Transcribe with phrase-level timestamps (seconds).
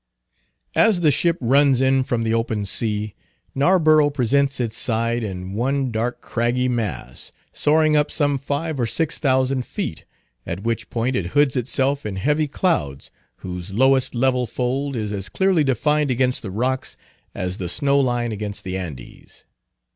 [0.75, 3.13] As the ship runs in from the open sea,
[3.53, 9.19] Narborough presents its side in one dark craggy mass, soaring up some five or six
[9.19, 10.05] thousand feet,
[10.43, 13.11] at which point it hoods itself in heavy clouds,
[13.45, 16.97] whose lowest level fold is as clearly defined against the rocks
[17.35, 19.45] as the snow line against the Andes.